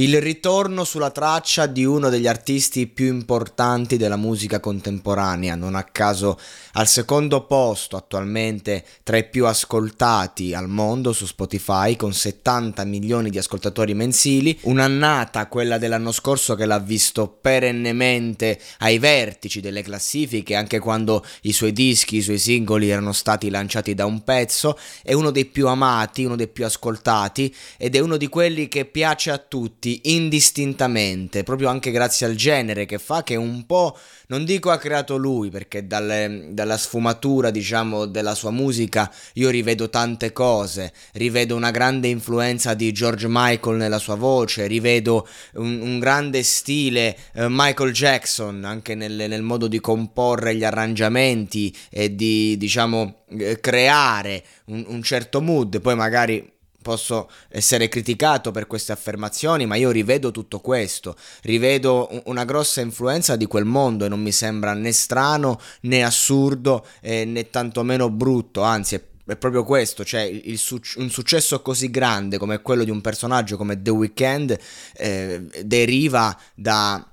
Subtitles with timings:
[0.00, 5.82] Il ritorno sulla traccia di uno degli artisti più importanti della musica contemporanea, non a
[5.82, 6.38] caso
[6.74, 13.28] al secondo posto attualmente tra i più ascoltati al mondo su Spotify con 70 milioni
[13.28, 20.54] di ascoltatori mensili, un'annata quella dell'anno scorso che l'ha visto perennemente ai vertici delle classifiche
[20.54, 25.12] anche quando i suoi dischi, i suoi singoli erano stati lanciati da un pezzo, è
[25.12, 29.32] uno dei più amati, uno dei più ascoltati ed è uno di quelli che piace
[29.32, 33.96] a tutti indistintamente, proprio anche grazie al genere che fa, che un po',
[34.28, 39.88] non dico ha creato lui, perché dalle, dalla sfumatura, diciamo, della sua musica io rivedo
[39.88, 45.98] tante cose, rivedo una grande influenza di George Michael nella sua voce, rivedo un, un
[45.98, 52.56] grande stile eh, Michael Jackson anche nel, nel, modo di comporre gli arrangiamenti e di,
[52.56, 56.56] diciamo, eh, creare un, un certo mood, poi magari
[56.88, 63.36] posso essere criticato per queste affermazioni, ma io rivedo tutto questo, rivedo una grossa influenza
[63.36, 68.62] di quel mondo e non mi sembra né strano né assurdo eh, né tantomeno brutto,
[68.62, 70.58] anzi è è proprio questo, cioè il,
[70.96, 74.58] un successo così grande come quello di un personaggio come The Weeknd
[74.94, 77.07] eh, deriva da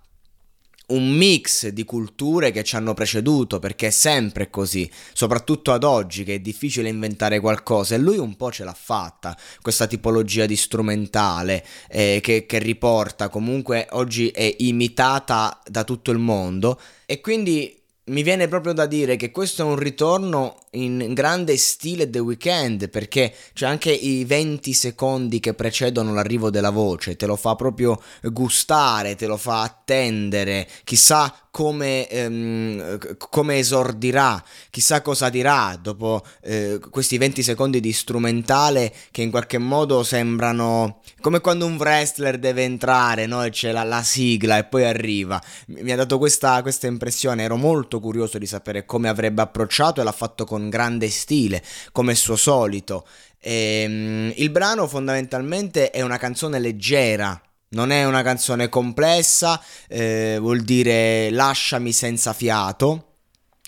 [0.88, 6.23] un mix di culture che ci hanno preceduto, perché è sempre così, soprattutto ad oggi
[6.23, 10.56] che è difficile inventare qualcosa e lui un po' ce l'ha fatta, questa tipologia di
[10.56, 17.84] strumentale eh, che, che riporta comunque oggi è imitata da tutto il mondo e quindi
[18.07, 22.89] mi viene proprio da dire che questo è un ritorno in grande stile The Weeknd
[22.89, 27.99] perché c'è anche i 20 secondi che precedono l'arrivo della voce, te lo fa proprio
[28.23, 36.81] gustare, te lo fa attendere, chissà come, ehm, come esordirà, chissà cosa dirà dopo eh,
[36.89, 42.63] questi 20 secondi di strumentale che in qualche modo sembrano come quando un wrestler deve
[42.63, 43.41] entrare no?
[43.41, 45.41] e c'è la, la, sigla e poi arriva.
[45.67, 50.03] Mi ha dato questa, questa impressione, ero molto curioso di sapere come avrebbe approcciato e
[50.03, 53.07] l'ha fatto con grande stile, come suo solito.
[53.39, 57.41] E, um, il brano fondamentalmente è una canzone leggera,
[57.75, 63.14] non è una canzone complessa, eh, vuol dire lasciami senza fiato.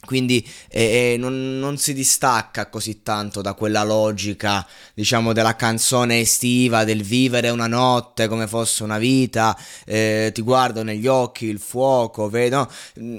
[0.06, 6.20] Quindi eh, eh, non, non, si distacca così tanto da quella logica, diciamo, della canzone
[6.20, 11.60] estiva, del vivere una notte come fosse una vita, eh, ti guardo negli occhi, il
[11.60, 12.72] fuoco, vedo.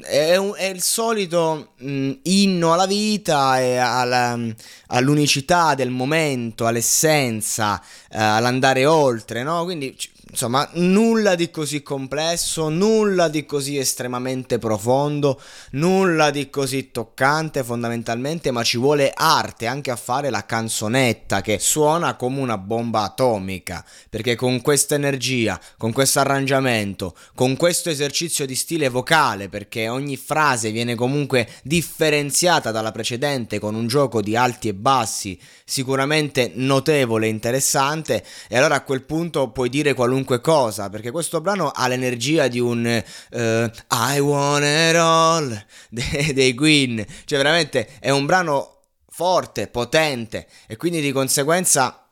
[0.03, 4.38] È, un, è il solito mh, mm, inno alla vita e alla,
[4.87, 9.65] all'unicità del momento, all'essenza, eh, all'andare oltre, no?
[9.65, 9.94] Quindi
[10.31, 15.41] Insomma, nulla di così complesso, nulla di così estremamente profondo,
[15.71, 21.59] nulla di così toccante fondamentalmente, ma ci vuole arte anche a fare la canzonetta che
[21.59, 28.47] suona come una bomba atomica, perché con questa energia, con questo arrangiamento, con questo esercizio
[28.47, 34.37] di stile vocale, perché ogni frase viene comunque differenziata dalla precedente con un gioco di
[34.37, 40.41] alti e bassi sicuramente notevole e interessante, e allora a quel punto puoi dire qualunque
[40.41, 45.65] cosa, perché questo brano ha l'energia di un uh, I want it all
[46.35, 52.08] dei Queen, cioè veramente è un brano forte, potente e quindi di conseguenza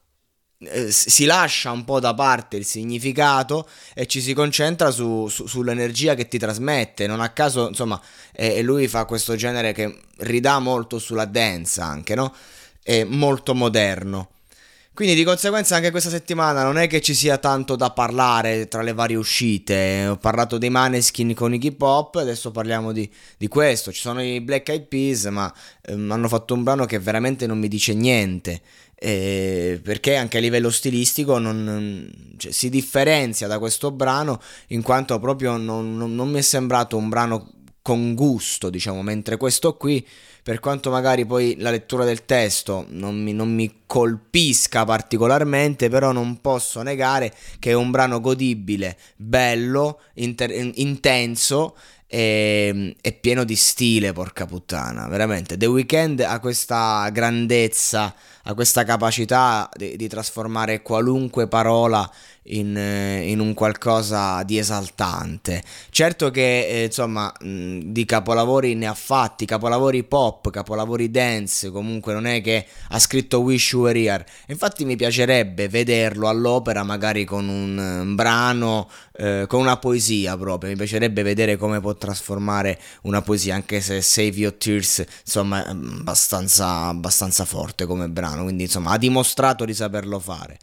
[0.58, 5.46] eh, si lascia un po' da parte il significato e ci si concentra su, su,
[5.46, 7.06] sull'energia che ti trasmette.
[7.06, 8.00] Non a caso, insomma,
[8.32, 12.34] eh, lui fa questo genere che ridà molto sulla dance anche, no?
[12.82, 14.30] È molto moderno.
[14.96, 18.80] Quindi di conseguenza anche questa settimana non è che ci sia tanto da parlare tra
[18.80, 20.06] le varie uscite.
[20.06, 23.06] Ho parlato dei Maneskin con i hip hop, adesso parliamo di,
[23.36, 23.92] di, questo.
[23.92, 25.52] Ci sono i Black Eyed Peas, ma
[25.82, 28.62] ehm, hanno fatto un brano che veramente non mi dice niente.
[28.94, 35.18] Eh, perché anche a livello stilistico non, cioè, si differenzia da questo brano in quanto
[35.18, 37.50] proprio non, non, non mi è sembrato un brano
[37.82, 40.04] con gusto, diciamo, mentre questo qui,
[40.46, 46.12] per quanto magari poi la lettura del testo non mi, non mi colpisca particolarmente, però
[46.12, 51.74] non posso negare che è un brano godibile, bello, inter- intenso
[52.06, 55.56] e, e, pieno di stile, porca puttana, veramente.
[55.56, 58.14] The Weeknd ha questa grandezza,
[58.44, 62.08] ha questa capacità di, di trasformare qualunque parola
[62.48, 65.62] in, eh, in, un qualcosa di esaltante.
[65.90, 72.26] Certo che eh, insomma di capolavori ne ha fatti, capolavori pop, capolavori dance, comunque non
[72.26, 74.26] è che ha scritto Wish You Were Here.
[74.48, 80.70] Infatti mi piacerebbe vederlo all'opera magari con un, un brano, eh, con una poesia proprio,
[80.70, 86.86] mi piacerebbe vedere come trasformare una poesia, anche se Save Your Tears insomma è abbastanza,
[86.86, 90.58] abbastanza forte come brano, quindi insomma ha dimostrato di saperlo fare.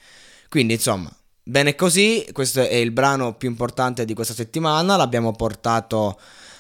[0.50, 1.12] Quindi insomma
[1.45, 6.18] Bene così, questo è il brano più importante di questa settimana, l'abbiamo portato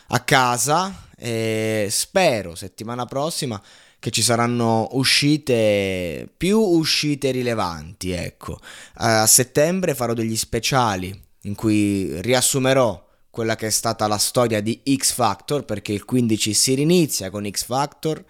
[0.07, 3.61] a casa e spero settimana prossima
[3.97, 8.59] che ci saranno uscite più uscite rilevanti, ecco.
[8.95, 13.02] A settembre farò degli speciali in cui riassumerò
[13.33, 17.49] quella che è stata la storia di X Factor perché il 15 si rinizia con
[17.49, 18.23] X Factor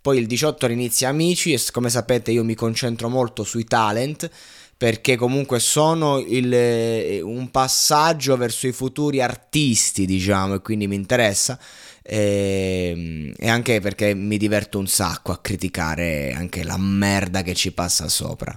[0.00, 4.30] poi il 18 inizia Amici e come sapete io mi concentro molto sui talent
[4.76, 10.94] perché comunque sono il, eh, un passaggio verso i futuri artisti, diciamo, e quindi mi
[10.94, 11.58] interessa.
[12.02, 17.54] E, ehm, e, anche perché mi diverto un sacco a criticare anche la merda che
[17.54, 18.56] ci passa sopra.